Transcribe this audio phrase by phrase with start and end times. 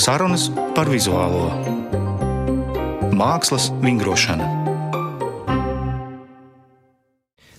[0.00, 1.50] Sarunas par vizuālo
[3.12, 4.46] mākslas vingrošanu.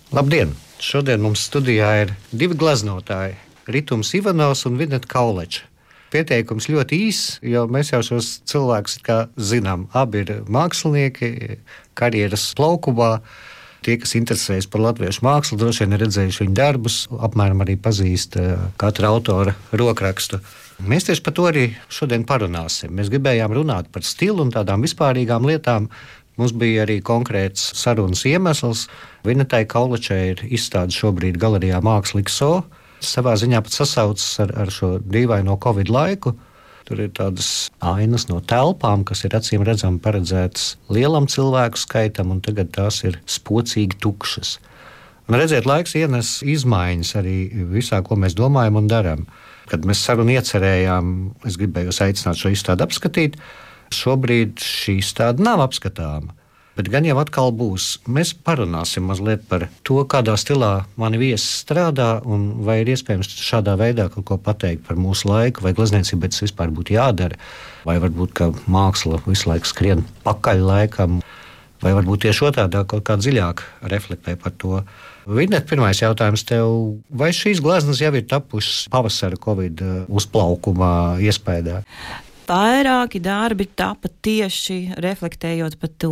[0.09, 0.55] Labdien!
[0.81, 3.35] Šodien mums studijā ir divi gleznotāji-
[3.75, 5.67] Ritums Ivanovs un Vineta Kauleča.
[6.09, 8.97] Pieteikums ļoti īss, jo mēs jau šos cilvēkus
[9.37, 9.85] zinām.
[9.93, 11.59] Abi ir mākslinieki,
[11.93, 13.19] karjeras plaukumā.
[13.85, 18.35] Tie, kas interesējas par latviešu mākslu, droši vien ir redzējuši viņu darbus, apmēram arī pazīst
[18.37, 20.41] eh, katra autora rokrakstu.
[20.79, 22.93] Mēs tieši par to arī šodien parunāsim.
[22.97, 25.89] Mēs gribējām runāt par stilu un tādām vispārīgām lietām.
[26.39, 28.87] Mums bija arī konkrēts sarunas iemesls.
[29.27, 32.63] Vinetai Kaulačai ir izstāde šobrīd galerijā Mākslinieks So.
[33.01, 36.35] Savā ziņā pat sasaucas ar, ar šo dīvaino Covid laiku.
[36.85, 42.41] Tur ir tādas ainas no telpām, kas ir acīm redzami paredzētas lielam cilvēku skaitam, un
[42.41, 44.57] tagad tās ir spocīgi tukšas.
[45.29, 47.37] Un redziet, laiks ienes izmaiņas arī
[47.71, 49.25] visā, ko mēs domājam un darām.
[49.69, 51.11] Kad mēs sarunu iecerējām,
[51.47, 53.37] es gribēju jūs aicināt šo izstādi apskatīt.
[53.91, 56.33] Šobrīd šī izstāde nav apskatāma.
[56.71, 57.97] Bet gan jau atkal būs.
[58.07, 63.75] Mēs parunāsim mazliet par to, kādā stilā mani viesi strādā, un vai ir iespējams šādā
[63.79, 67.35] veidā kaut ko pateikt par mūsu laiku, vai glezniecībai tas vispār būtu jādara,
[67.83, 68.39] vai varbūt
[68.71, 71.19] māksla visu laiku skrien pakaļ laikam,
[71.83, 74.81] vai varbūt tieši otrādi kaut kā dziļāk reflektē par to.
[75.29, 76.71] Vinet, pirmais jautājums tev,
[77.13, 81.83] vai šīs gleznas jau ir tapušas pavasara Covid uzplaukumā iespējā?
[82.47, 86.11] Vairāki darbi tapa tieši reflektējot par to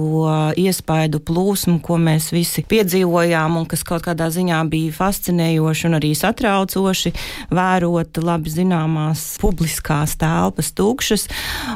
[0.59, 6.11] iespaidu plūsmu, ko mēs visi piedzīvojām un kas kaut kādā ziņā bija fascinējoši un arī
[6.17, 7.13] satraucoši
[7.55, 11.27] vērot labi zināmās publiskās telpas tukšas,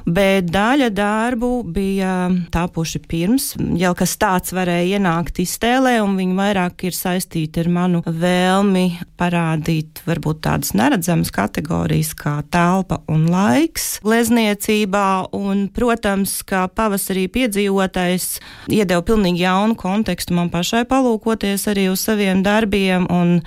[0.06, 6.88] bet daļa darbu bija tapuši pirms, jau kas tāds varēja ienākt iztēlē, un viņi vairāk
[6.88, 8.86] ir saistīti ar manu vēlmi
[9.20, 13.98] parādīt varbūt tādas neredzamas kategorijas kā telpa un laiks.
[14.04, 18.28] Glezniecība attiecībā, un, protams, ka pavasarī piedzīvotais
[18.72, 23.40] iedeva pilnīgi jaunu kontekstu man pašai palūkoties arī uz saviem darbiem, un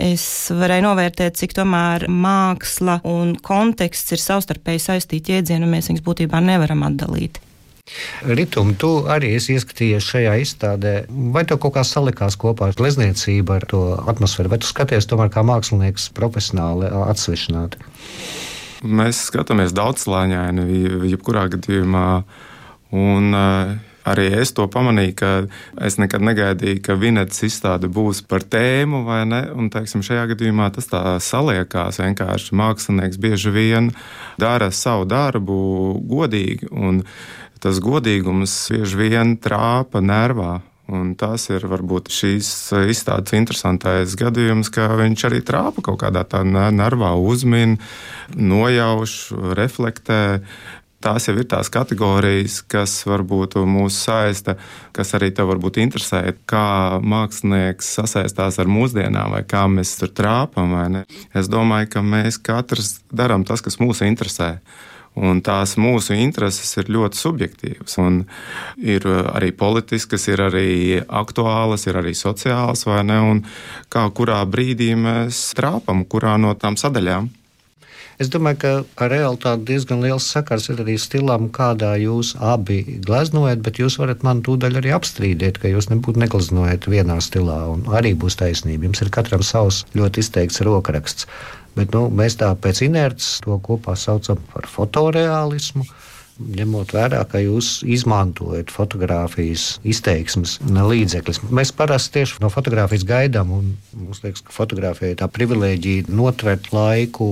[0.00, 6.04] es varēju novērtēt, cik tomēr māksla un konteksts ir savstarpēji saistīti jēdzieni, un mēs viņus
[6.06, 7.40] būtībā nevaram atdalīt.
[8.22, 10.92] Ritum, tu arī esi ieskatījies šajā izstādē.
[11.34, 13.82] Vai tev kaut kā salikās kopā ar glezniecību, ar to
[14.12, 17.82] atmosfēru, vai tu skaties tomēr kā mākslinieks profesionāli atsvešināti?
[18.82, 20.66] Mēs skatāmies daudzslāņaini,
[21.12, 22.06] jebkurā gadījumā.
[22.92, 23.76] Un, uh,
[24.08, 25.30] arī es to pamanīju, ka
[25.86, 29.44] es nekad negaidīju, ka Vinets izstāde būs par tēmu, vai ne?
[29.54, 32.02] Un, teiksim, šajā gadījumā tas tā saliekās.
[32.02, 33.92] Vienkārši mākslinieks bieži vien
[34.42, 35.56] dara savu darbu
[36.10, 37.04] godīgi, un
[37.62, 40.58] tas godīgums bieži vien trāpa nervā.
[40.90, 42.48] Un tas ir varbūt šīs
[42.90, 47.78] izstādes interesantais gadījums, ka viņš arī trāpa kaut kādā tādā nervā, uzmina,
[48.34, 49.14] nojauš,
[49.58, 50.42] reflektē.
[51.02, 54.54] Tās jau ir tās kategorijas, kas varbūt mūs saista,
[54.94, 60.76] kas arī tev varbūt interesē, kā mākslinieks sasaistās ar mūsdienām, vai kā mēs tur trāpam.
[61.34, 64.56] Es domāju, ka mēs katrs darām tas, kas mūs interesē.
[65.12, 67.98] Un tās mūsu intereses ir ļoti subjektīvas.
[68.80, 73.20] Ir arī politiskas, ir arī aktuālas, ir arī sociālas, vai ne?
[73.34, 73.44] Un
[73.92, 77.28] kā kurā brīdī mēs trāpam, kurā no tām sadaļām.
[78.20, 83.62] Es domāju, ka ar realitāti diezgan liels sakars ir arī stilam, kādā jūs abi gleznojat,
[83.64, 87.56] bet jūs varat man tūdaļ arī apstrīdēt, ka jūs nebūtu negleznojat vienā stilā.
[87.98, 88.86] Arī būs taisnība.
[88.88, 91.26] Jums ir katram savs ļoti izteikts rokraksts.
[91.76, 95.86] Bet nu, mēs tā pēc inerces to kopā saucam par fotoreālismu.
[96.42, 103.68] Ņemot vērā, ka jūs izmantojat fotografijas izteiksmes līdzekļus, mēs parasti tieši no fotografijas gaidām, un
[103.94, 107.28] mums liekas, ka fotografija ir tā privilēģija notvert laiku,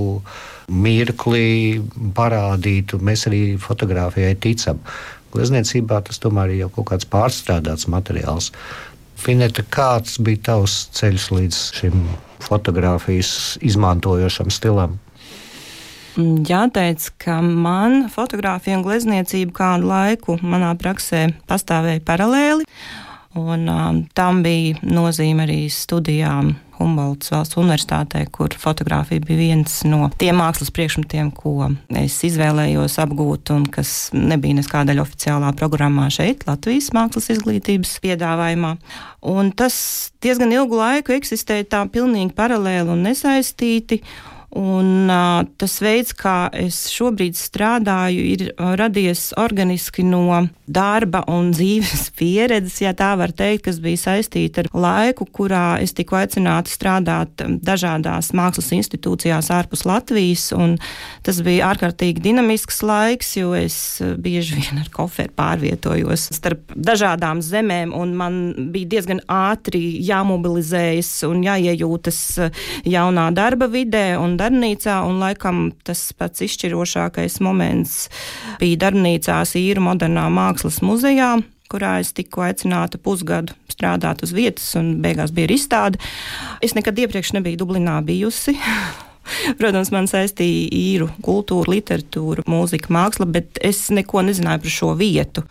[0.70, 1.80] mirkli,
[2.14, 4.84] parādīt, un mēs arī fotografijai ticam.
[5.32, 8.52] Glezniecībā tas tomēr ir jau kaut kāds pārstrādāts materiāls.
[9.20, 12.04] Fineta, kāds bija tavs ceļš līdz šim
[12.40, 14.96] fotografijas izmantojošam stilam?
[16.18, 22.66] Jāteic, ka man fotografija un glezniecība kādu laiku manā praksē pastāvēja paralēli.
[23.38, 30.08] Un, um, tam bija nozīme arī studijām Humboldts valsts universitātē, kur fotografija bija viens no
[30.18, 31.68] tiem mākslas priekšmetiem, ko
[32.00, 38.72] es izvēlējos apgūt un kas nebija neskādaļa oficiālā programmā šeit, Latvijas mākslas izglītības piedāvājumā.
[39.30, 39.76] Un tas
[40.24, 44.00] diezgan ilgu laiku eksistēja tā pilnīgi paralēli un nesaistīti.
[44.50, 50.24] Un, uh, tas veids, kā es šobrīd strādāju, ir radies organiski no
[50.66, 55.94] darba un dzīves pieredzes, ja tā var teikt, kas bija saistīta ar laiku, kurā es
[55.94, 60.48] tiku aicināta strādāt dažādās mākslas institūcijās ārpus Latvijas.
[61.22, 67.94] Tas bija ārkārtīgi dinamisks laiks, jo es bieži vien ar koferu pārvietojos starp dažādām zemēm,
[67.94, 68.40] un man
[68.74, 72.20] bija diezgan ātri jāmobilizējas un jāiejūtas
[72.90, 74.18] jaunā darba vidē.
[74.18, 78.02] Un darbnīcā, un laikam tas pats izšķirošākais moments
[78.60, 81.36] bija darbnīcā Īra modernā mākslas muzejā
[81.70, 86.00] kurā es tiku aicināta pusgadu strādāt uz vietas, un beigās bija izstāde.
[86.64, 88.56] Es nekad iepriekš nebiju Dublinā bijusi.
[89.60, 95.44] Protams, man saistīja īru kultūru, literatūru, mūziku, mākslu, bet es neko nezināju par šo vietu.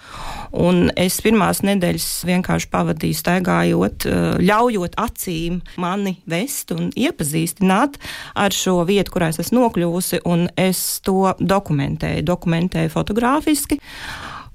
[0.55, 7.99] Un es pirmās nedēļas vienkārši pavadīju staigājot, eh, ļaujot acīm mani vest un iepazīstināt
[8.35, 13.79] ar šo vietu, kurā es esmu nokļuvusi, un es to dokumentēju, dokumentēju fotogrāfiski.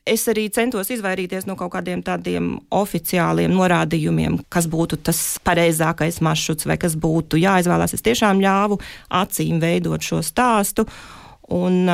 [0.04, 6.68] Es arī centos izvairīties no kaut kādiem tādiem oficiāliem norādījumiem, kas būtu tas pareizākais maršruts
[6.68, 7.96] vai kas būtu jāizvēlās.
[7.96, 8.76] Es tiešām ļāvu
[9.22, 10.84] acīm veidot šo stāstu.
[11.56, 11.88] Un,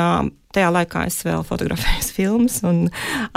[0.50, 2.88] Tajā laikā es vēl fotografēju filmas, un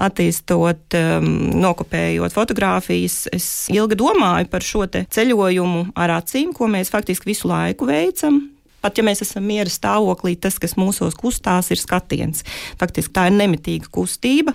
[0.02, 1.28] attīstot, um,
[1.62, 7.86] nokopējot fotogrāfijas, es ilgi domāju par šo ceļojumu ar acīm, ko mēs faktiski visu laiku
[7.86, 8.42] veicam.
[8.84, 12.44] Pat ja mēs esam miera stāvoklī, tas, kas mūsos kustās, ir skatiens.
[12.82, 14.54] Faktiski tā ir nemitīga kustība.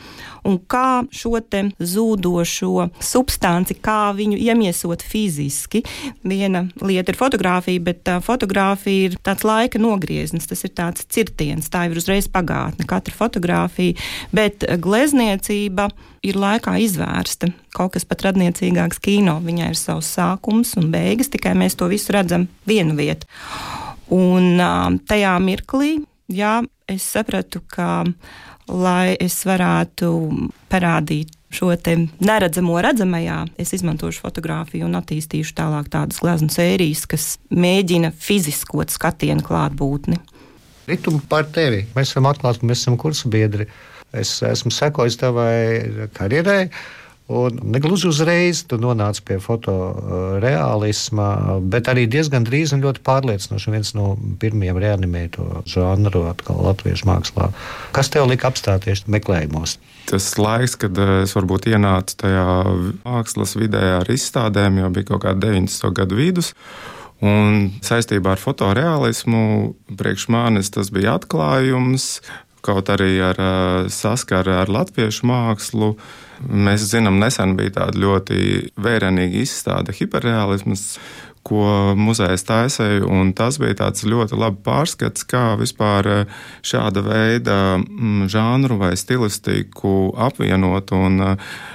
[0.48, 5.82] Un kā šo zūdošo substanci, kā viņu iemiesot fiziski.
[6.26, 11.86] Viena lieta ir fotografija, bet fotografija ir tāds laika nogrieznis, tas ir tāds cirtiens, tā
[11.88, 13.96] ir uzreiz pagātne, katra fotografija.
[14.34, 15.88] Bet glezniecība
[16.26, 17.52] ir laikā izvērsta.
[17.76, 19.38] Kaut kas pat radniecīgāks kino.
[19.44, 23.28] Viņai ir savs sākums un beigas, tikai mēs to visu redzam vienu vietu.
[24.14, 24.60] Un
[25.08, 25.98] tajā mirklī,
[26.32, 28.04] jā, es sapratu, ka,
[28.68, 30.12] lai es varētu
[30.72, 31.72] parādīt šo
[32.20, 39.44] neredzamo redzamajā, es izmantošu fotografiju un attīstīšu tālāk tādas glezno sērijas, kas mēģina fiziskot skatienu
[39.44, 40.20] klātbūtni.
[40.88, 41.84] Ritumu par tevi.
[41.96, 43.68] Mēs esam atklāti, mēs esam kursu biedri.
[44.16, 46.70] Es esmu sekojis tavai karjerai.
[47.28, 51.26] Un negluži uzreiz tu nonāci pie fotoreālisma,
[51.60, 57.50] bet arī diezgan drīz un ļoti pārliecinoši viens no pirmajiem reanimēto žanru atkal latviešu mākslā.
[57.92, 59.76] Kas tev lika apstāties meklējumos?
[60.08, 62.46] Tas laiks, kad eh, es varbūt ienācu tajā
[63.04, 65.92] mākslas vidē ar izstādēm, jau bija kaut kāda 90.
[66.00, 66.54] gadu vidus.
[67.20, 72.22] Un saistībā ar fotoreālismu priekš manis tas bija atklājums,
[72.64, 73.38] kaut arī ar
[73.92, 75.94] saskaru ar latviešu mākslu.
[76.48, 80.84] Mēs zinām, nesen bija tāda ļoti vērienīga izstāde hiperrealisms,
[81.48, 83.08] ko muzejs taisīja.
[83.36, 86.28] Tas bija tāds ļoti labs pārskats, kā vispār
[86.66, 91.22] šāda veida mm, žanru vai stilistiku apvienot un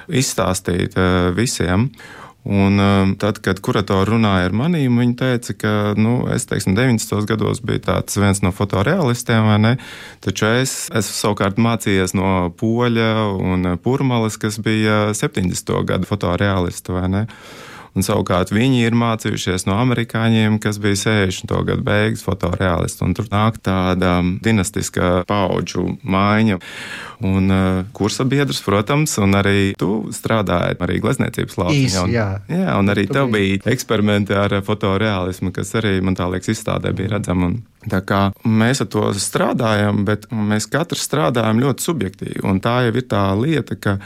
[0.07, 0.99] izstāstīt
[1.37, 1.89] visiem.
[2.43, 7.23] Un, um, tad, kad kuratori runāja ar maniem, viņi teica, ka nu, es teiksim, 90.
[7.29, 9.71] gados biju viens no fotorealistiem, vai ne?
[10.23, 15.71] Taču es esmu savukārt mācījies no poļa un purmalas, kas bija 70.
[15.87, 17.23] gadu fotorealisti, vai ne?
[17.93, 21.51] Un savukārt viņi ir mācījušies no amerikāņiem, kas bija 60.
[21.67, 23.09] gada beigas fotoreālisti.
[23.13, 26.57] Tur nāk tāda dinastiska paudžu maiņa.
[27.23, 32.07] Un uh, kursa biedrs, protams, un arī tu strādāji arī glezniecības lauciņā.
[32.11, 32.27] Jā.
[32.49, 36.91] jā, un arī tu tev bija eksperimenti ar fotoreālismu, kas arī, man tā liekas, izstādē
[36.97, 37.53] bija redzama.
[37.89, 42.53] Tā kā mēs ar to strādājam, bet mēs katrs strādājam ļoti subjektīvi.
[42.63, 43.97] Tā jau ir tā lieta, ka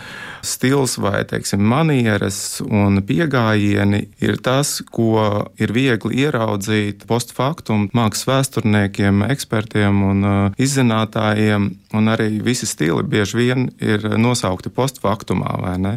[0.46, 9.26] stils vai teiksim, manieres un pieejami ir tas, ko ir viegli ieraudzīt postfaktum mākslas vēsturniekiem,
[9.32, 11.70] ekspertiem un uh, izzinātājiem.
[11.96, 15.94] Un arī visi stili bieži vien ir nosaukti postfaktumā, vai ne?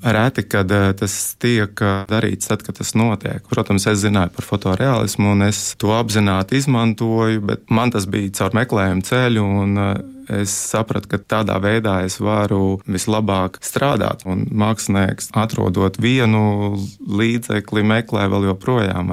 [0.00, 3.44] Reti, kad uh, tas tiek uh, darīts tad, kad tas notiek.
[3.50, 8.30] Protams, es zināju par fotoreālismu un es to apzināti izmantoju sekoju, bet man tas bija
[8.38, 9.44] caur meklējumu ceļu.
[9.62, 14.24] Un, eh, Es sapratu, ka tādā veidā es varu vislabāk strādāt.
[14.28, 19.12] Un mākslinieks, atrodot vienu līdzekli, meklē vēl joprojām.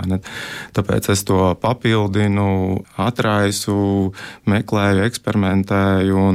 [0.76, 4.12] Tāpēc es to papildinu, atraisu,
[4.48, 6.28] meklēju, eksperimentēju.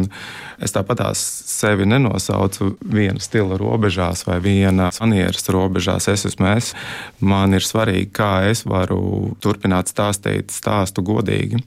[0.61, 6.09] Es tāpat sevi nenosaucu viena stila robežās vai viena manieres robežās.
[6.13, 6.73] Es esmu es.
[7.21, 11.63] Man ir svarīgi, kā es varu turpināt stāstīt stāstu godīgi.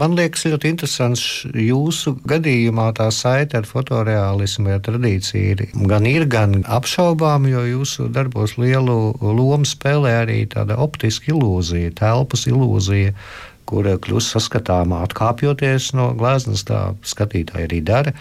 [0.00, 6.26] Man liekas, ļoti interesants jūsu gadījumā tā saite ar fotoreālismu ja tradīciju ir gan ir,
[6.28, 13.16] gan apšaubām, jo jūsu darbos lielu lomu spēlē arī tāda optiska ilūzija, telpas ilūzija.
[13.64, 16.66] kur kļūst saskatāmā atkāpjoties no gleznas.
[16.68, 18.12] Tā skatītāji arī dara.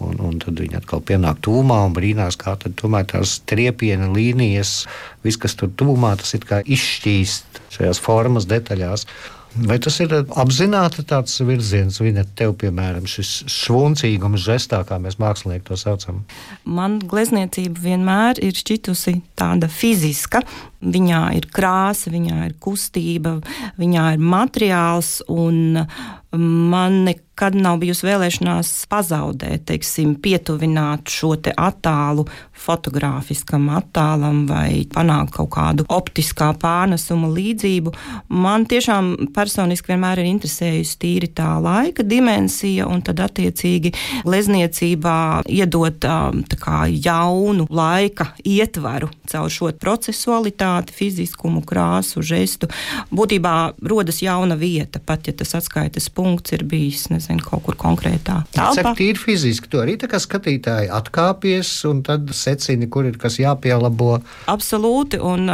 [0.00, 4.86] Un, un tad viņi atkal pienāk tūmā un brīnās, kā tās triepiena līnijas,
[5.24, 6.44] viss, kas tur tūmā, tas ir
[6.76, 9.06] izšķīst šajās formas detaļās.
[9.56, 15.64] Vai tas ir apzināti tāds virziens, viņa tev, piemēram, šis švuncīgums žestā, kā mēs mākslinieki
[15.70, 16.24] to saucam?
[16.68, 20.42] Man glezniecība vienmēr ir šķitusi tāda fiziska.
[20.80, 23.38] Viņā ir krāsa, viņā ir kustība,
[23.80, 25.76] viņā ir materiāls, un
[26.36, 32.26] man nekad nav bijusi vēlēšanās pazaudēt, teiksim, pietuvināt šo te attēlu
[32.66, 37.92] fotogrāfiskam attēlam vai panākt kaut kādu optiskā pārnesuma līdzību.
[38.36, 43.94] Man tiešām personiski vienmēr ir interesējusi tīri tā laika dimensija, un tad attiecīgi
[44.26, 45.16] glezniecībā
[45.48, 46.08] iedot
[46.60, 52.68] kā, jaunu laika ietvaru caur šo procesualitāti kvalitāti, fiziskumu, krāsu, žestu.
[53.14, 58.44] Būtībā rodas jauna vieta, pat ja tas atskaites punkts ir bijis nezinu, kaut kur konkrētā.
[58.52, 59.68] Tas ir fiziski.
[59.70, 64.20] To arī tā kā skatītāji atkāpies un tad secini, kur ir kas jāpielabo.
[64.46, 65.20] Absolūti.
[65.22, 65.50] Un,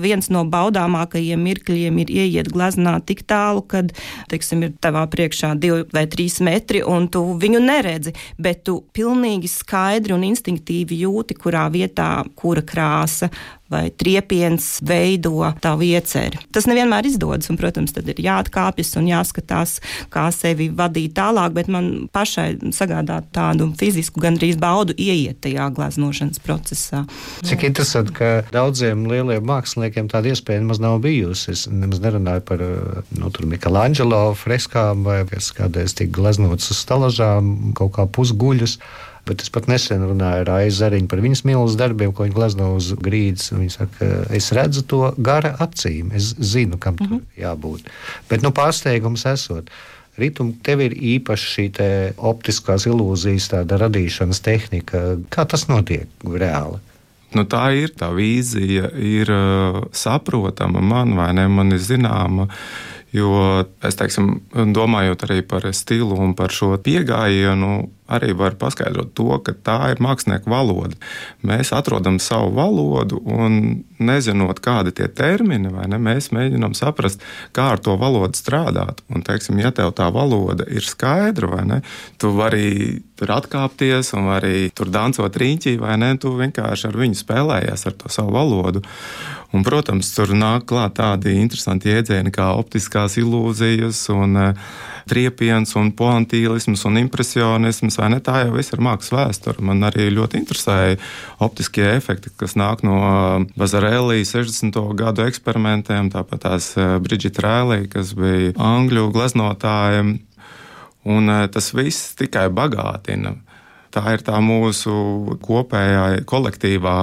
[0.00, 3.92] viens no baudāmākajiem mirkļiem ir ieiet gleznā tik tālu, kad
[4.30, 8.14] teiksim, ir tavā priekšā divi vai trīs metri, un tu viņu neredzi.
[8.38, 13.30] Bet tu pilnīgi skaidri un instinktīvi jūti, kurā vietā kura krāsa
[13.70, 16.40] vai triepiens veido tavu ieceri.
[16.50, 19.76] Tas nevienmēr izdodas, un, protams, tad ir jāatkāpjas un jāskatās,
[20.10, 26.42] kā sevi vadīt tālāk, bet man pašai sagādā tādu fizisku gandrīz baudu ieiet tajā glaznošanas
[26.42, 27.04] procesā.
[27.46, 31.52] Cik interesanti, ka daudziem lieliem māksliniekiem māksliniekiem tāda iespēja nemaz nav bijusi.
[31.52, 38.08] Es nemaz nerunāju par nu, Michelangelo freskām vai kādreiz tika gleznotas uz stalažām, kaut kā
[38.08, 38.78] pusguļus.
[39.28, 42.70] Bet es pat nesen runāju ar Aizu Zariņu par viņas mīlestības darbiem, ko viņa glezno
[42.78, 43.50] uz grīdas.
[43.52, 47.08] Viņa saka, es redzu to gara acīm, es zinu, kam mm -hmm.
[47.08, 47.42] tur mhm.
[47.44, 47.90] jābūt.
[48.30, 49.70] Bet nu, pārsteigums esot.
[50.18, 51.66] Ritmu tev ir īpaši šī
[52.16, 55.16] optiskās ilūzijas radīšanas tehnika.
[55.30, 56.80] Kā tas notiek reāli?
[57.36, 62.48] Nu, tā ir tā vīzija, ir uh, saprotama man vai ne, man ir zināma.
[63.10, 69.28] Jo es teiksim, domājot arī par stilu un par šo pieejamību, arī var paskaidrot to,
[69.46, 70.96] ka tā ir mākslinieka valoda.
[71.46, 77.22] Mēs atrodam savu valodu un nezinot, kādi ir termini, ne, mēs mēģinām saprast,
[77.56, 79.02] kā ar to valodu strādāt.
[79.10, 81.80] Un, teiksim, ja tev tā valoda ir skaidra, vai ne,
[82.18, 87.20] tu vari tur atkāpties un arī tur dancot rīņķī, vai ne, tu vienkārši ar viņu
[87.20, 88.82] spēlējies ar to savu valodu.
[89.50, 94.68] Un, protams, tur nāk klāt tādi interesanti jēdzieni kā optiskās ilūzijas un uh,
[95.10, 97.98] triepiens un poantīlisms un impresionisms?
[97.98, 99.64] Tā jau viss ir mākslas vēsture.
[99.66, 101.00] Man arī ļoti interesēja
[101.42, 103.00] optiskie efekti, kas nāk no
[103.58, 104.78] Vazarelī 60.
[104.94, 110.18] gadu eksperimentiem, tāpat tās eh, Bridžita Rēlī, kas bija angļu gleznotājiem.
[111.10, 113.34] Un eh, tas viss tikai bagātina
[113.90, 114.92] Tā ir tā mūsu
[115.42, 116.96] kopējā kolektīvā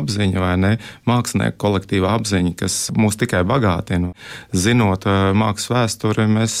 [0.00, 0.70] apziņa, vai ne?
[1.08, 4.14] Mākslinieku kolektīvā apziņa, kas mūs tikai bagātina.
[4.56, 6.54] Zinot eh, mākslas vēsturi, mēs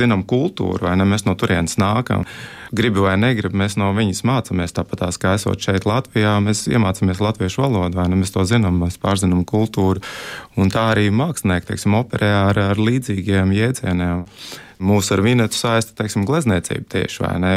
[0.00, 1.06] zinām kultūru, vai ne?
[1.06, 2.26] Mēs no turienes nākam.
[2.70, 4.74] Gribu vai negribu, mēs no viņas mācāmies.
[4.76, 8.20] Tāpat kā esot šeit Latvijā, mēs iemācāmies latviešu valodu, vai ne?
[8.20, 10.02] Mēs to zinām, mēs pārzinām kultūru.
[10.60, 14.26] Un tā arī mākslinieki, teiksim, operē ar, ar līdzīgiem jēdzieniem.
[14.80, 17.50] Mūsu ar vinetu saista, teiksim, glezniecība tieši vai ne?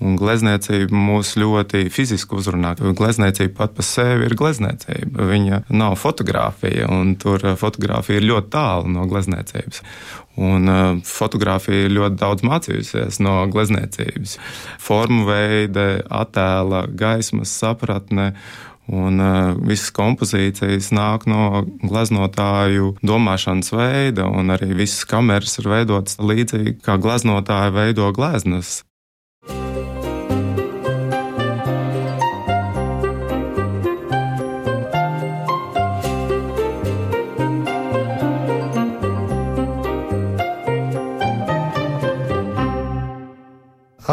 [0.00, 2.72] Un glezniecība mūs ļoti fiziski uzrunā.
[2.80, 5.26] Glezniecība pat par sevi ir glezniecība.
[5.28, 9.82] Viņa nav fotografija, un tur fotografija ir ļoti tālu no glezniecības.
[10.40, 14.38] Un uh, fotografija ir ļoti daudz mācījusies no glezniecības.
[14.80, 15.88] Formu veida,
[16.22, 18.32] attēla, gaismas sapratne
[18.90, 26.18] Un uh, visas kompozīcijas nāk no gleznotāju domāšanas veida, un arī visas kameras ir veidotas
[26.18, 28.80] līdzīgi kā gleznotāji veido gleznas.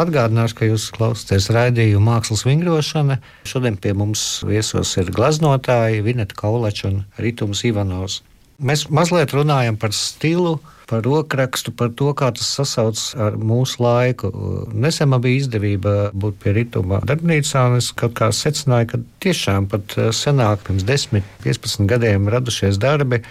[0.00, 3.18] Atgādināšu, ka jūs klausāties raidījumu mākslas vingrošana.
[3.48, 8.20] Šodien pie mums viesos ir gleznotāji Vineta Kauleča un Ritums Ivanovs.
[8.60, 10.58] Mēs mazliet runājam par stilu,
[10.90, 14.30] par rokrakstu, par to, kā tas sasaucas ar mūsu laiku.
[14.72, 19.68] Nesen man bija izdevība būt pie rituma darbnīcā, un es kaut kā secināju, ka tiešām
[19.70, 23.22] pat senāk, pirms 10, 15 gadiem radušies darbi,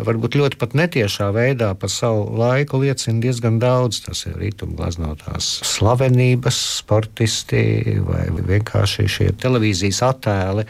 [0.00, 4.02] varbūt ļoti pat netiešā veidā par savu laiku liecina diezgan daudz.
[4.06, 10.66] Tas ir rītumglaznotās slavenības, sportisti vai vienkārši šie televīzijas attēli.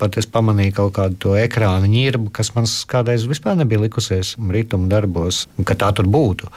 [0.00, 4.88] Pat es pamanīju kaut kādu to ekrāna ņirbu, kas man kādreiz vispār nebija likusies ritmu
[4.88, 6.48] darbos, ka tā tur būtu.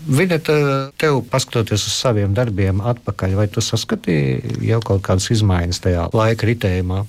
[0.00, 0.56] Vineta,
[1.00, 6.48] tev paskatoties uz saviem darbiem atpakaļ, vai tu saskatīji jau kaut kādas izmaiņas tajā laika
[6.48, 7.02] ritējumā?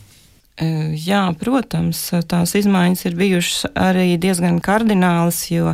[0.61, 1.99] Jā, protams,
[2.29, 5.71] tās izmaiņas ir bijušas arī diezgan kardinālas, jo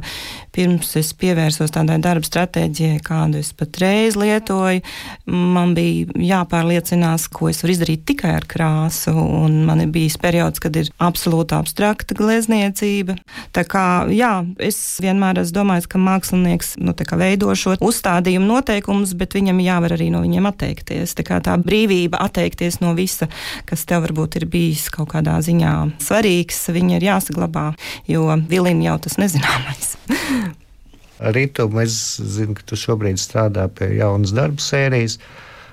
[0.55, 4.79] pirms es pievērsos tādai darba stratēģijai, kādu es patreiz lietoju,
[5.27, 9.11] man bija jāpārliecinās, ko es varu izdarīt tikai ar krāsu.
[9.67, 13.17] Man ir bijis periods, kad ir absolūti abstrakta glezniecība.
[13.53, 13.83] Tā kā
[14.15, 14.31] jā,
[14.63, 20.09] es vienmēr esmu domājis, ka mākslinieks nu, veido šo uzstādījumu noteikumus, bet viņam jāvar arī
[20.15, 21.17] no viņiem atteikties.
[21.19, 23.27] Tā, tā brīvība atteikties no visa,
[23.67, 27.71] kas tev varbūt ir bijis kaut kādā ziņā svarīgs, viņa ir jāsaglabā,
[28.09, 29.95] jo vilina jau tas nezināmais.
[31.17, 35.17] Rītu, es zinu, ka tu šobrīd strādā pie jaunas darba sērijas,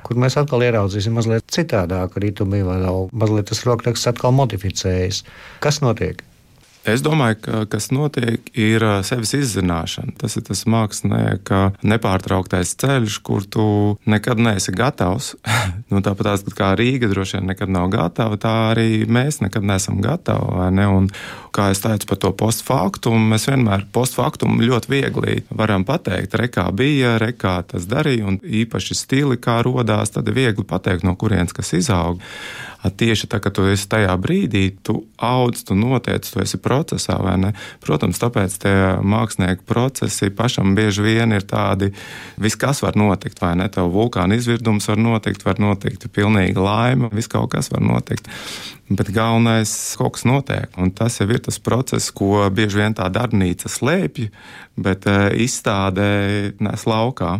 [0.05, 2.79] kur mēs atkal ieraudzīsim mazliet citādāku rītumu, vai
[3.13, 5.21] mazliet tas rokraksts atkal modificējas.
[5.65, 6.25] Kas notiek?
[6.85, 10.17] Es domāju, ka kas notiek, ir sevis izzināšana.
[10.21, 13.67] Tas ir tas mākslinieka nepārtrauktais ceļš, kur tu
[14.11, 15.33] nekad neesi gatavs.
[15.91, 20.69] nu, tāpat kā Rīga droši vien nekad nav gatava, tā arī mēs nekad neesam gatavi.
[20.77, 20.89] Ne?
[20.93, 21.09] Un,
[21.55, 26.67] kā es teicu par to postfaktumu, mēs vienmēr postfaktumu ļoti viegli varam pateikt, re kā
[26.75, 31.17] bija, re kā tas darīja, un īpaši stili, kā rodās, tad ir viegli pateikt, no
[31.19, 32.23] kurienes kas izaug
[32.91, 37.37] tieši tā, ka tu esi tajā brīdī, tu audz, tu notiec, tu esi procesā, vai
[37.41, 37.53] ne?
[37.85, 41.93] Protams, tāpēc tie mākslinieku procesi pašam bieži vien ir tādi,
[42.41, 43.71] viss kas var notikt, vai ne?
[43.73, 48.29] Tev vulkāna izvirdums var notikt, var notikt pilnīga laime, viss kaut kas var notikt.
[48.95, 53.09] Bet galvenais kaut kas notiek, un tas jau ir tas process, ko bieži vien tā
[53.11, 54.29] darbnīca slēpj,
[54.79, 56.11] bet eh, izstādē
[56.63, 57.39] nes laukā.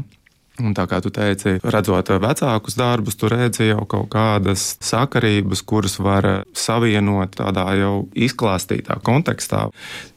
[0.63, 5.97] Un tā kā tu teici, redzot vecākus darbus, tu redzi jau kaut kādas sakarības, kuras
[5.99, 9.65] var savienot tādā jau izklāstītā kontekstā.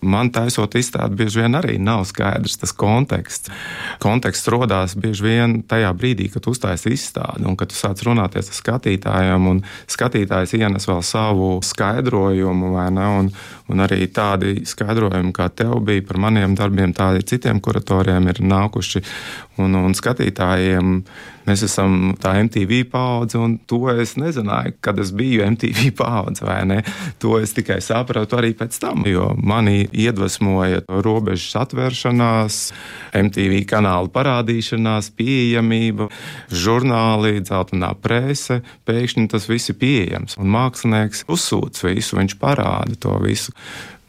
[0.05, 3.49] Man taisot izstādi, bieži vien arī nav skaidrs tas konteksts.
[4.03, 8.59] Konteksts radās bieži vien tajā brīdī, kad uztaisīji izstādi un kad tu sāc runāties ar
[8.59, 13.33] skatītājiem, un skatītājs ienes vēl savu skaidrojumu, ne, un,
[13.73, 19.05] un arī tādi skaidrojumi, kā tev bija par maniem darbiem, tādi citiem kuratoriem ir nākuši
[19.57, 21.03] un, un skatītājiem.
[21.47, 26.65] Mēs esam tā MTV paudze, un to es nezināju, kad es biju MTV paudze, vai
[26.67, 26.81] ne?
[27.19, 32.73] To es tikai sapratu arī pēc tam, jo mani iedvesmoja robežas atvēršanās,
[33.15, 36.09] MTV kanāla parādīšanās, pieejamība,
[36.51, 38.61] žurnāli, dzeltenā prese.
[38.85, 43.55] Pēkšņi tas viss ir pieejams, un mākslinieks uzsūc visu, viņš parāda to visu.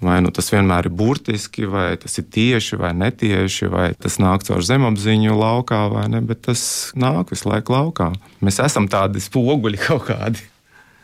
[0.04, 4.44] Vai nu tas vienmēr ir burtiski, vai tas ir tieši vai netieši, vai tas nāk
[4.46, 6.62] caur zemapziņu laukā, vai ne, bet tas
[6.94, 8.12] nāk visu laiku laukā.
[8.44, 10.46] Mēs esam tādi spoguļi kaut kādi.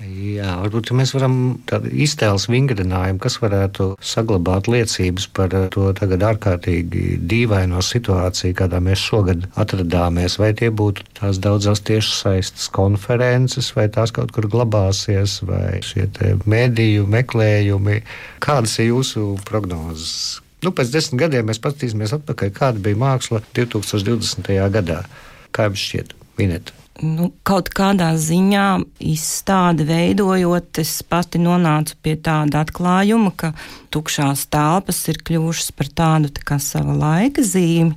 [0.02, 1.34] Jā, varbūt mēs varam
[1.70, 9.04] tādu iztēles vingrinājumu, kas varētu saglabāt liecības par to tagad ārkārtīgi dīvaino situāciju, kādā mēs
[9.06, 10.36] šogad atradāmies.
[10.42, 16.10] Vai tie būtu tās daudzās tiešsaistes konferences, vai tās kaut kur glabāsies, vai šie
[16.50, 18.00] mediju meklējumi.
[18.44, 20.40] Kādas ir jūsu prognozes?
[20.64, 24.56] Nu, pēc desmit gadiem mēs paskatīsimies atpakaļ, kāda bija māksla 2020.
[24.74, 25.04] gadā.
[25.54, 26.83] Kā jums šķiet, Vineta?
[27.02, 28.66] Nu, kaut kādā ziņā
[29.02, 33.52] izstādi veidojot, es pati nonācu pie tāda atklājuma, ka
[33.94, 37.94] tukšās telpas ir kļuvušas par tādu tā kā sava laika zīmi.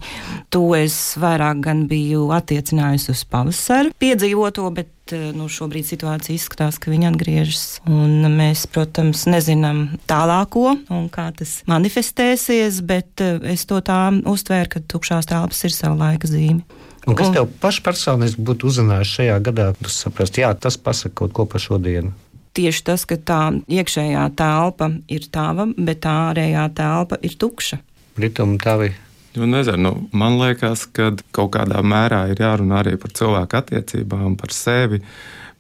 [0.54, 6.80] To es vairāk gan biju attiecinājusi uz pavasaru piedzīvoto, bet eh, nu, šobrīd situācija izskatās,
[6.82, 7.66] ka viņi atgriežas.
[7.90, 14.74] Un mēs, protams, nezinām tālāko un kā tas manifestēsies, bet eh, es to tā uztvēru,
[14.74, 16.66] ka tukšās telpas ir sava laika zīme.
[17.08, 19.72] Un kas tev pašpersoniski būtu uzrunājis šajā gadā?
[19.80, 22.14] Tu saprast, jā, tas pasaka kaut ko par šodienu.
[22.58, 27.80] Tieši tas, ka tā iekšējā telpa ir tava, bet tā ārējā telpa ir tukša.
[28.18, 28.92] Rituma tavi
[29.38, 34.34] Nu, nezinu, nu, man liekas, ka kaut kādā mērā ir jārunā arī par cilvēku attiecībām,
[34.40, 34.98] par sevi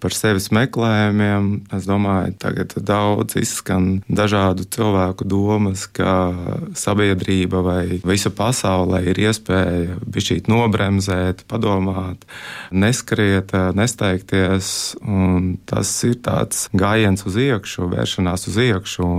[0.04, 1.50] par sevis meklējumiem.
[1.74, 6.34] Es domāju, tagad daudz izskan dažādu cilvēku domas, ka
[6.78, 12.28] sabiedrība vai visa pasaule ir iespēja bišķīt nobremzēt, padomāt,
[12.72, 14.70] neskriet, nesteigties.
[15.70, 19.12] Tas ir tāds gājiens uz iekšu, vēršanās uz iekšu.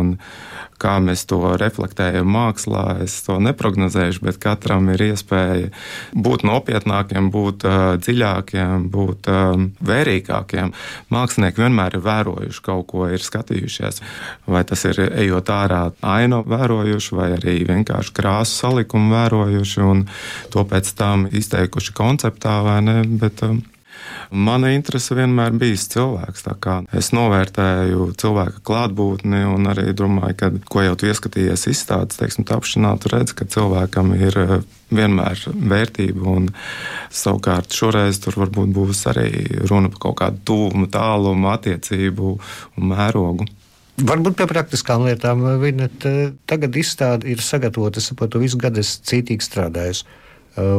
[0.79, 5.73] Kā mēs to reflektējam mākslā, es to neprognozēšu, bet katram ir iespēja
[6.15, 10.68] būt nopietnākiem, būt uh, dziļākiem, būt uh, vērīgākiem.
[11.15, 14.03] Mākslinieki vienmēr ir vērojuši kaut ko, ir skatījušies,
[14.51, 20.07] vai tas ir ejot ārā aino vērojuši, vai arī vienkārši krāsu salikumu vērojuši un
[20.53, 23.01] to pēc tam izteikuši konceptā vai ne.
[23.19, 23.59] Bet, uh,
[24.31, 26.45] Mana interese vienmēr bijis cilvēks.
[26.97, 32.93] Es novērtēju cilvēka klātbūtni un arī domāju, ka, ko jau tu ieskatījies izstādes, teiksim, tapšanā,
[33.01, 34.55] tu redz, ka cilvēkam ir eh,
[34.93, 36.27] vienmēr vērtība.
[36.29, 36.51] Un,
[37.09, 39.31] savukārt šoreiz tur varbūt būs arī
[39.71, 43.49] runa par kaut kādu tuvumu, tālumu, attiecību un mērogu.
[43.99, 45.41] Varbūt pie praktiskām lietām.
[45.59, 46.05] Vinet,
[46.47, 50.05] tagad izstāde ir sagatavota, es saprotu, visu gadu es cītīgi strādāju.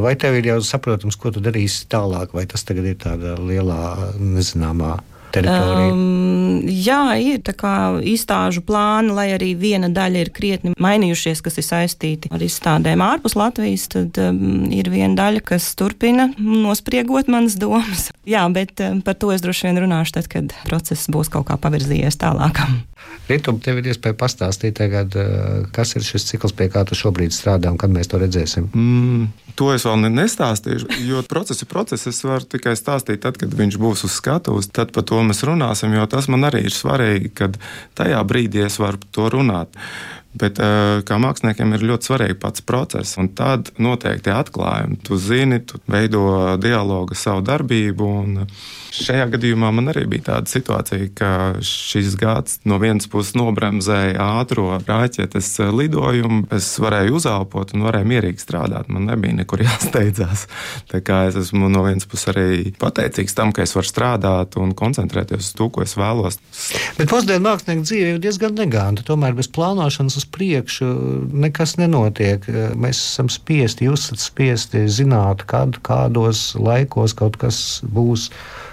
[0.04, 4.14] Vai tev ir jau saprotams, ko tu darīsi tālāk, vai tas tagad ir tādā lielā
[4.20, 4.98] nezināmā
[5.34, 5.94] teritorija?
[5.94, 7.74] Um, jā, ir tā kā
[8.08, 13.38] izstāžu plāni, lai arī viena daļa ir krietni mainījušies, kas ir saistīti ar izstādēm ārpus
[13.40, 18.10] Latvijas, tad um, ir viena daļa, kas turpina nospriegot manas domas.
[18.34, 21.60] Jā, bet um, par to es droši vien runāšu tad, kad process būs kaut kā
[21.62, 22.82] pavirzījies tālākam.
[23.30, 25.14] Rītum, tev ir iespēja pastāstīt, tagad,
[25.76, 28.72] kas ir šis cikls, pie kā tu šobrīd strādā un kad mēs to redzēsim.
[28.74, 29.28] Mm,
[29.60, 32.08] to es vēl nestāstīšu, jo process ir process.
[32.10, 35.94] Es varu tikai stāstīt, tad, kad viņš būs uz skatuves, tad par to mēs runāsim,
[35.94, 37.60] jo tas man arī ir svarīgi, kad
[38.00, 39.78] tajā brīdī es varu to runāt.
[40.30, 40.60] Bet
[41.10, 45.00] kā māksliniekiem ir ļoti svarīgi pats process, un tad noteikti atklājumi.
[45.02, 48.10] Tu zini, tu veido dialogu savu darbību.
[48.94, 51.32] Šajā gadījumā man arī bija tāda situācija, ka
[51.66, 56.44] šis gads no vienas puses nobremzēja ātrā raķetes lidojumu.
[56.54, 58.90] Es varēju uzelpot un varēju mierīgi strādāt.
[58.94, 60.46] Man nebija nekur jāsteidzās.
[60.94, 64.78] Tā kā es esmu no vienas puses arī pateicīgs tam, ka es varu strādāt un
[64.78, 66.38] koncentrēties uz to, ko es vēlos.
[67.02, 69.06] Bet mūsdienu mākslinieku dzīve ir diezgan neganta.
[69.10, 70.88] Tomēr bez plānošanas uz priekšu
[71.32, 72.46] nekas nenotiek.
[72.76, 78.30] Mēs esam spiesti, jūs esat spiesti zināt, kad, kādos laikos kaut kas būs.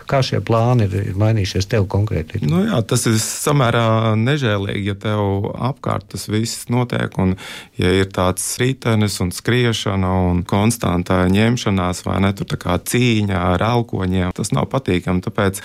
[0.07, 2.39] Kā šie plāni ir, ir mainījušies tev konkrēti?
[2.47, 7.11] Nu jā, tas ir samērā nežēlīgi, ja tev apkārt tas viss notiek.
[7.19, 7.35] Un,
[7.75, 13.67] ja ir tāds ritenis un skriešana un konstantā ņemšanās, vai ne tur kā cīņa ar
[13.67, 15.27] elkoņiem, tas nav patīkami.
[15.27, 15.59] Tāpēc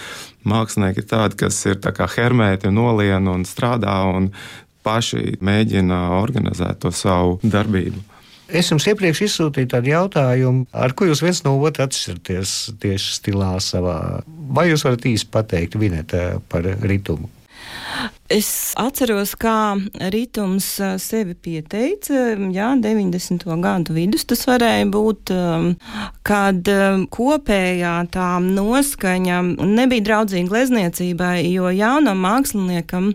[0.50, 4.32] mākslinieki ir tādi, kas ir tā hermēti, nolien un strādā un
[4.84, 8.02] paši mēģina organizēt to savu darbību.
[8.52, 13.54] Es jums iepriekš izsūtīju tādu jautājumu, ar ko jūs viens no otra atšķirties tieši stilā
[13.64, 14.00] savā.
[14.28, 17.30] Vai jūs varat īsi pateikt, Vineta, par ritumu?
[18.32, 19.76] Es atceros, kā
[20.14, 20.68] ritms
[21.04, 22.38] sevi pieteica.
[22.54, 23.44] Jā, 90.
[23.60, 25.32] gadu vidus tas varēja būt,
[26.28, 26.70] kad
[27.12, 33.10] kopējā tā noskaņa nebija draudzīga glezniecībai, jo jaunam māksliniekam,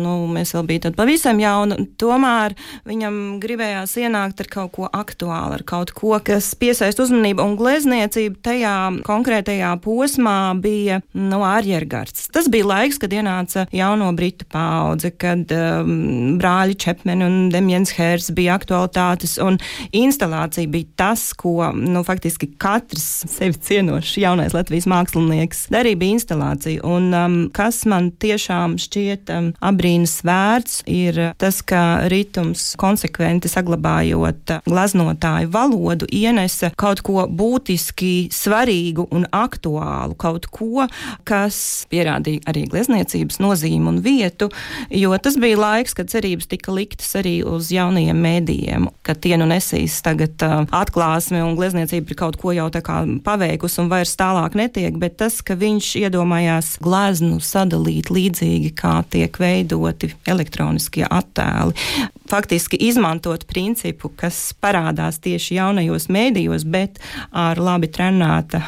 [0.00, 2.56] nu, mēs vēl bijām tad pavisam jauni, tomēr
[2.88, 8.40] viņam gribējās ienākt ar kaut ko aktuālu, ar kaut ko, kas piesaist uzmanību, un glezniecība
[8.50, 8.74] tajā
[9.08, 12.30] konkrētajā posmā bija, nu, ārjergards.
[12.32, 18.30] Tas bija laiks, kad ienāca jauno britu paudze, kad um, brāļi Čepmeni un Demjens Hērs
[18.36, 19.58] bija aktualitātes, un
[19.96, 26.82] instalācija bija tas, ko nu, faktiski katrs sevi cienošs jaunais Latvijas mākslinieks darīja, bija instalācija.
[26.86, 34.56] Un um, kas man tiešām šķiet um, abrīnas vērts, ir tas, ka ritms konsekventi saglabājot
[34.66, 40.86] glaznotāju valodu, ienesa kaut ko būtiski svarīgu un aktuālu, kaut ko,
[41.26, 41.58] kas
[41.90, 44.50] pierādīja arī glezniecības nozīmi un vietu lietu,
[44.90, 49.46] jo tas bija laiks, kad cerības tika liktas arī uz jaunajiem mēdījiem, ka tie nu
[49.46, 54.16] nesīs tagad uh, atklāsmi un glezniecība ir kaut ko jau tā kā paveikusi un vairs
[54.16, 61.74] tālāk netiek, bet tas, ka viņš iedomājās gleznu sadalīt līdzīgi, kā tiek veidoti elektroniskie attēli.
[62.26, 66.98] Faktiski izmantot principu, kas parādās tieši jaunajos mēdījos, bet
[67.30, 68.62] ar labi trenēta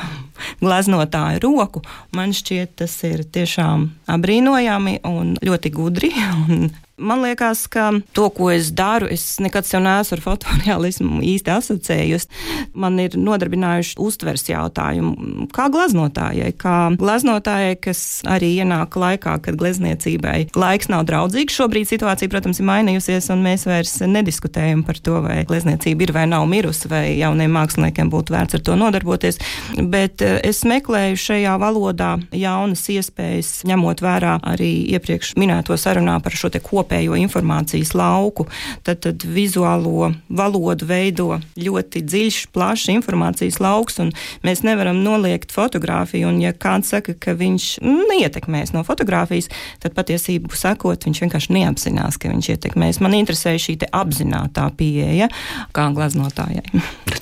[0.63, 1.83] gleznotāju roku.
[2.17, 6.13] Man šķiet, tas ir tiešām apbrīnojami un ļoti gudri.
[6.49, 11.53] Un Man liekas, ka to, ko es daru, es nekad sev neesmu ar fotoreālismu īsti
[11.55, 12.27] asociējusi.
[12.75, 20.49] Man ir nodarbinājuši uztvers jautājumu, kā glaznotājai, kā glaznotājai, kas arī ienāk laikā, kad glezniecībai
[20.59, 21.55] laiks nav draudzīgs.
[21.55, 26.27] Šobrīd situācija, protams, ir mainījusies, un mēs vairs nediskutējam par to, vai glezniecība ir vai
[26.31, 29.39] nav mirusi, vai jauniem māksliniekiem būtu vērts ar to nodarboties.
[29.79, 36.35] Bet eh, es meklēju šajā valodā jaunas iespējas, ņemot vērā arī iepriekš minēto sarunā par
[36.35, 38.47] šo te kopu kopējo informācijas lauku,
[38.83, 44.13] tad, tad vizuālo valodu veido ļoti dziļš, plašs informācijas lauks, un
[44.45, 46.29] mēs nevaram noliegt fotografiju.
[46.29, 49.51] Un, ja kāds saka, ka viņš neietekmēs no fotografijas,
[49.83, 53.03] tad patiesību sakot, viņš vienkārši neapzinās, ka viņš ietekmēs.
[53.05, 55.29] Man interesē šī apzināta pieeja
[55.77, 56.65] kā glaznotājai.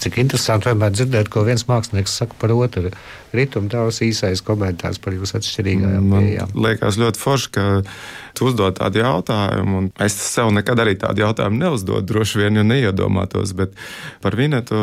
[0.07, 2.93] Cik interesanti vienmēr dzirdēt, ko viens mākslinieks saka par otru.
[3.37, 6.53] Rituma tavs īsais komentārs par jūsu atšķirīgajām pieejām.
[6.55, 7.67] Man liekas ļoti forši, ka
[8.37, 12.65] tu uzdod tādu jautājumu, un es sev nekad arī tādu jautājumu neuzdodu, droši vien, jo
[12.67, 13.55] neiedomātos.
[13.57, 13.75] Bet
[14.25, 14.77] par Vinetu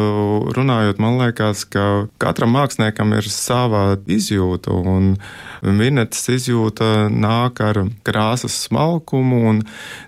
[0.55, 5.15] runājot, man liekas, ka katram māksliniekam ir sava izjūta, un
[5.63, 9.61] Vinetas izjūta nāk ar krāsas smalkumu un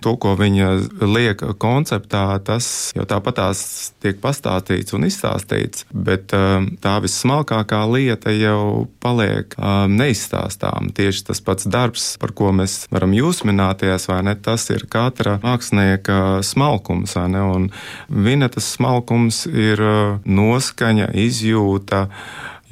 [0.03, 0.71] to, ko viņa
[1.05, 3.61] liek konceptā, tas jau tāpatās
[4.03, 10.91] tiek pastāstīts un izstāstīts, bet um, tā vissmalkākā lieta jau paliek um, neizstāstām.
[10.95, 16.41] Tieši tas pats darbs, par ko mēs varam jūsmināties, vai ne, tas ir katra mākslinieka
[16.45, 17.69] smalkums, vai ne, un
[18.09, 22.07] vinetas smalkums ir uh, noskaņa, izjūta,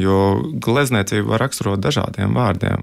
[0.01, 2.81] Jo glezniecību var raksturot dažādiem vārdiem.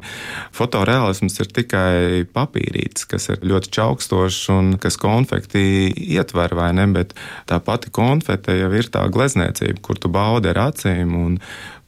[0.55, 6.87] Fotoreālisms ir tikai papīrītis, kas ir ļoti čaukstošs un kas konfekti ietver, vai ne?
[6.95, 7.16] Bet
[7.51, 11.19] tā pati konfete jau ir tā glezniecība, kur tu baudi ar acīm.
[11.19, 11.40] Un,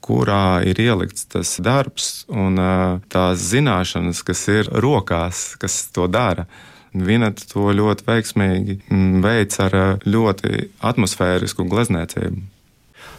[0.02, 2.58] kurā ir ielikts tas darbs un
[3.12, 6.46] tās zināšanas, kas ir rokās, kas to dara.
[6.92, 12.42] Vineta to ļoti veiksmīgi mm, veids ar ļoti atmosfērisku glezniecību.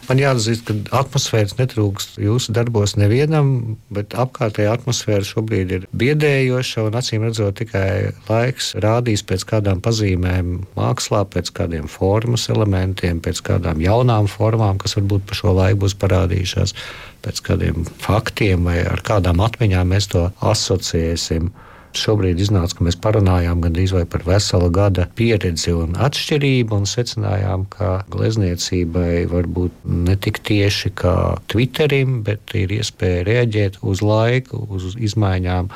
[0.04, 6.98] Man jāatzīst, ka atmosfēras netrūkst jūsu darbos nevienam, bet apkārtējā atmosfēra šobrīd ir biedējoša un
[7.00, 13.80] acīm redzot tikai laiks rādīs pēc kādām pazīmēm mākslā, pēc kādiem formas elementiem, pēc kādām
[13.80, 16.76] jaunām formām, kas varbūt pa šo laiku būs parādījušās,
[17.24, 21.48] pēc kādiem faktiem vai ar kādām atmiņām mēs to asociēsim.
[21.94, 27.68] Šobrīd iznāca, ka mēs parunājām gandrīz vai par vesela gada pieredzi un atšķirību, un secinājām,
[27.70, 31.14] ka glezniecībai var būt ne tik tieši kā
[31.52, 35.70] Twitterim, bet ir iespēja reaģēt uz laiku, uz izmaiņām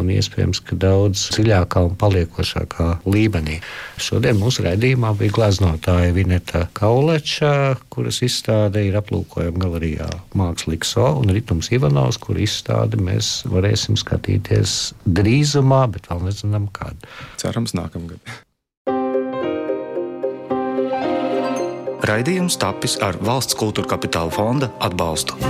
[0.00, 3.58] un iespējams, ka daudz dziļākā un paliekošākā līmenī.
[4.00, 11.34] Šodien mūsu raidījumā bija gleznotāja Vineta Kauleča, kuras izstāde ir aplūkojama galerijā Mākslīgs So un
[11.34, 17.06] Ritums Ivanovs, kur izstādi mēs varēsim skatīties drīzumā, bet vēl nezinām, kad.
[17.40, 18.20] Cerams, nākamgad.
[22.04, 25.40] Raidījums tapis ar valsts kultūra kapitāla fonda atbalstu.